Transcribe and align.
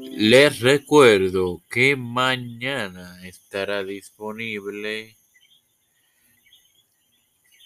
Les 0.00 0.60
recuerdo 0.60 1.62
que 1.70 1.96
mañana 1.96 3.26
estará 3.26 3.84
disponible 3.84 5.16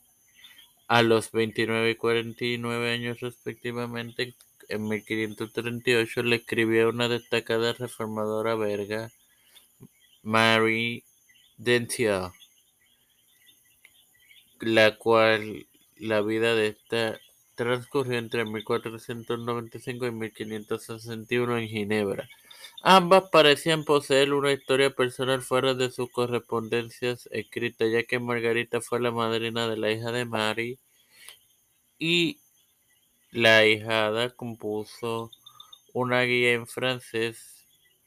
a 0.87 1.01
los 1.01 1.31
29 1.31 1.91
y 1.91 1.95
49 1.95 2.91
años 2.91 3.19
respectivamente. 3.19 4.35
En 4.69 4.87
1538 4.87 6.23
le 6.23 6.37
escribió 6.37 6.89
una 6.89 7.09
destacada 7.09 7.73
reformadora 7.73 8.55
belga, 8.55 9.11
Marie 10.21 11.03
Dentier, 11.57 12.31
la 14.59 14.95
cual 14.97 15.67
la 15.97 16.21
vida 16.21 16.55
de 16.55 16.67
esta 16.67 17.19
transcurrió 17.55 18.17
entre 18.17 18.45
1495 18.45 20.07
y 20.07 20.11
1561 20.11 21.57
en 21.57 21.67
Ginebra. 21.67 22.29
Ambas 22.81 23.29
parecían 23.31 23.85
poseer 23.85 24.33
una 24.33 24.51
historia 24.51 24.89
personal 24.89 25.41
fuera 25.41 25.73
de 25.73 25.89
sus 25.91 26.09
correspondencias 26.11 27.27
escritas, 27.31 27.91
ya 27.91 28.03
que 28.03 28.19
Margarita 28.19 28.81
fue 28.81 28.99
la 28.99 29.11
madrina 29.11 29.67
de 29.67 29.77
la 29.77 29.91
hija 29.91 30.11
de 30.11 30.25
Mary 30.25 30.79
y 31.97 32.39
la 33.31 33.65
hijada 33.65 34.29
compuso 34.29 35.31
una 35.93 36.23
guía 36.23 36.53
en 36.53 36.67
francés 36.67 37.65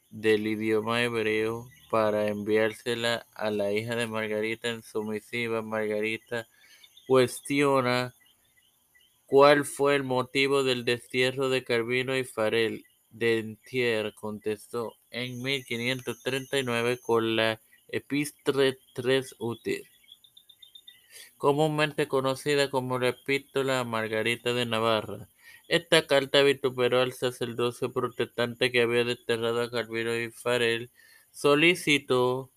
del 0.09 0.47
idioma 0.47 1.03
hebreo 1.03 1.67
para 1.89 2.27
enviársela 2.27 3.25
a 3.33 3.49
la 3.49 3.71
hija 3.71 3.95
de 3.95 4.07
Margarita 4.07 4.69
en 4.69 4.83
su 4.83 5.03
misiva. 5.03 5.61
Margarita 5.61 6.47
cuestiona 7.07 8.13
cuál 9.25 9.65
fue 9.65 9.95
el 9.95 10.03
motivo 10.03 10.63
del 10.63 10.85
destierro 10.85 11.49
de 11.49 11.63
Calvino 11.63 12.17
y 12.17 12.23
Farel 12.23 12.85
Dentier 13.09 14.13
contestó 14.13 14.95
en 15.09 15.41
1539 15.41 16.99
con 16.99 17.35
la 17.35 17.61
Epístola 17.89 18.75
tres 18.93 19.35
útil, 19.39 19.87
comúnmente 21.37 22.07
conocida 22.07 22.69
como 22.69 22.99
la 22.99 23.09
Epístola 23.09 23.83
Margarita 23.83 24.53
de 24.53 24.65
Navarra. 24.65 25.29
Esta 25.67 26.07
carta 26.07 26.43
vituperó 26.43 27.01
al 27.01 27.13
sacerdocio 27.13 27.91
protestante 27.91 28.71
que 28.71 28.81
había 28.81 29.03
desterrado 29.03 29.61
a 29.61 29.71
Calvino 29.71 30.15
y 30.15 30.31
Farel, 30.31 30.91
solicitó 31.31 32.51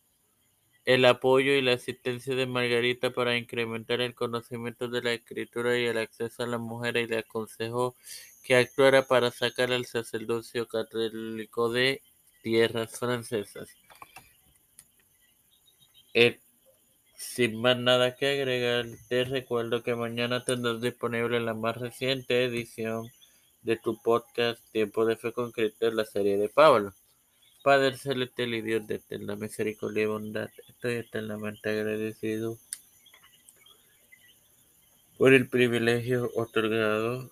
el 0.85 1.05
apoyo 1.05 1.53
y 1.53 1.63
la 1.63 1.75
asistencia 1.75 2.35
de 2.35 2.47
Margarita 2.47 3.11
para 3.11 3.37
incrementar 3.37 4.01
el 4.01 4.15
conocimiento 4.15 4.89
de 4.89 5.03
la 5.03 5.13
escritura 5.13 5.79
y 5.79 5.85
el 5.85 5.99
acceso 5.99 6.43
a 6.43 6.47
las 6.47 6.61
mujeres 6.61 7.07
y 7.07 7.11
le 7.11 7.19
aconsejó 7.19 7.95
que 8.43 8.57
actuara 8.57 9.07
para 9.07 9.31
sacar 9.31 9.73
al 9.73 9.87
sacerdocio 9.87 10.67
católico 10.67 11.71
de 11.71 12.03
tierras 12.43 12.99
francesas. 12.99 13.69
Eh, 16.15 16.41
sin 17.17 17.61
más 17.61 17.79
nada 17.79 18.17
que 18.17 18.29
agregar, 18.29 18.87
te 19.09 19.25
recuerdo 19.25 19.83
que 19.83 19.95
mañana 19.95 20.45
tendrás 20.45 20.81
disponible 20.81 21.39
la 21.41 21.55
más 21.55 21.77
reciente 21.77 22.45
edición 22.45 23.11
de 23.63 23.77
tu 23.77 24.01
podcast 24.01 24.61
Tiempo 24.73 25.05
de 25.05 25.17
Fe 25.17 25.33
Concreta 25.33 25.87
en 25.87 25.97
la 25.97 26.05
serie 26.05 26.39
de 26.39 26.49
Pablo. 26.49 26.95
Padre 27.63 27.97
celestial 27.99 28.55
y 28.55 28.63
Dios 28.63 28.87
de 28.87 28.95
eterna 28.95 29.37
misericordia 29.37 30.05
y 30.05 30.07
bondad, 30.07 30.49
estoy 30.67 30.95
eternamente 30.95 31.69
agradecido 31.69 32.57
por 35.19 35.35
el 35.35 35.47
privilegio 35.47 36.31
otorgado 36.35 37.31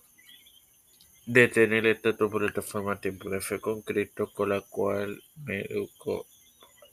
de 1.28 1.46
tener 1.48 1.86
esta 1.86 2.16
tu 2.16 2.30
plataforma 2.30 2.98
Tiempo 2.98 3.28
de 3.28 3.42
Fe 3.42 3.60
con 3.60 3.82
Cristo, 3.82 4.32
con 4.32 4.48
la 4.48 4.62
cual 4.62 5.22
me 5.44 5.60
educo 5.60 6.26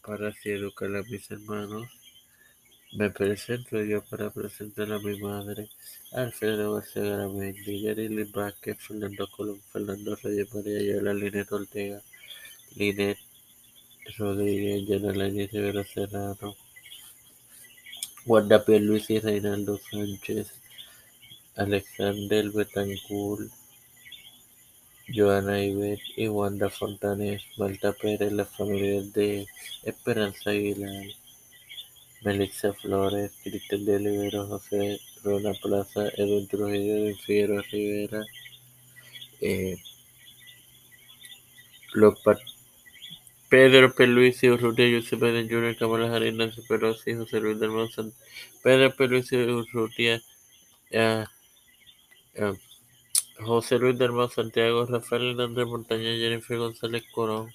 para 0.06 0.28
así 0.28 0.50
educar 0.50 0.94
a 0.94 1.04
mis 1.04 1.32
hermanos. 1.32 1.88
Me 2.98 3.10
presento 3.12 3.82
yo 3.82 4.04
para 4.04 4.32
presentar 4.32 4.92
a 4.92 5.00
mi 5.00 5.18
madre, 5.22 5.70
Alfredo 6.12 6.74
García 6.74 7.04
Garamendi, 7.04 7.82
Yarili 7.82 8.26
Vázquez, 8.26 8.78
Fernando 8.78 9.26
Colón, 9.30 9.62
Fernando 9.72 10.18
Reyes 10.18 10.54
María 10.54 10.82
Yola, 10.82 11.14
Linet 11.14 11.50
Ortega, 11.54 12.02
Linet 12.76 13.18
Rodríguez, 14.18 14.86
Yanalañez 14.86 15.50
Rivera 15.54 15.86
Serrano, 15.86 16.58
Wanda 18.26 18.62
Luis 18.68 19.10
y 19.10 19.18
Reinaldo 19.18 19.80
Sánchez, 19.90 20.52
Alexander 21.56 22.52
Betancourt, 22.52 23.50
Joana 25.08 25.64
Ibet 25.64 26.00
y 26.16 26.28
Wanda 26.28 26.70
Fontanes, 26.70 27.44
Malta 27.58 27.94
Pérez, 27.94 28.32
la 28.32 28.46
familia 28.46 29.02
de 29.02 29.48
Esperanza 29.84 30.50
Aguilar, 30.50 31.06
Melissa 32.24 32.74
Flores, 32.74 33.32
Cristian 33.44 33.86
de 33.86 33.96
Olivero, 33.98 34.48
José 34.48 35.00
Rona 35.24 35.54
Plaza, 35.62 36.10
Edwin 36.18 36.48
Trujillo, 36.48 37.16
Figueroa 37.26 37.62
Rivera, 37.72 38.26
eh, 39.42 39.78
Pedro 43.50 43.94
Peluisi 43.94 44.50
Urrutia, 44.50 44.88
Jr., 45.02 45.78
Kamala 45.78 46.12
Harris, 46.12 46.34
Nancy 46.34 46.62
Pelosi, 46.68 47.14
José 47.14 47.40
Luis 47.40 47.60
Monte, 47.60 48.12
Pedro 48.64 48.94
Peluisi 48.96 49.38
Urrutia, 49.38 50.22
José 53.40 53.80
Luis 53.80 53.98
del 53.98 54.12
Monte, 54.12 54.36
Santiago, 54.36 54.86
Rafael 54.86 55.32
Hernández 55.32 55.66
Montaña, 55.66 56.16
Jennifer 56.16 56.58
González 56.58 57.04
Corón, 57.14 57.52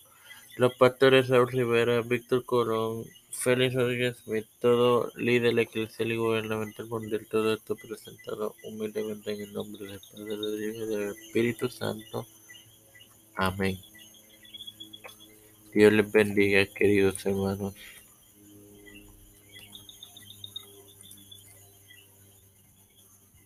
los 0.56 0.74
pastores 0.74 1.28
Raúl 1.28 1.48
Rivera, 1.48 2.02
Víctor 2.02 2.44
Corón, 2.44 3.04
Félix 3.30 3.74
Rodríguez 3.74 4.18
Smith, 4.18 4.46
todo 4.60 5.10
líder 5.16 5.58
eclesial 5.58 6.12
y 6.12 6.16
gubernamental 6.16 6.86
mundial, 6.86 7.26
todo 7.30 7.54
esto 7.54 7.76
presentado 7.76 8.54
humildemente 8.64 9.32
en 9.32 9.40
el 9.40 9.52
nombre 9.52 9.86
del 9.86 10.00
Padre, 10.12 10.36
del 10.36 10.74
Hijo 10.74 10.84
y 10.84 10.88
del 10.88 11.08
Espíritu 11.10 11.68
Santo. 11.70 12.26
Amén. 13.36 13.78
Dios 15.72 15.92
les 15.92 16.10
bendiga, 16.10 16.66
queridos 16.66 17.24
hermanos. 17.24 17.74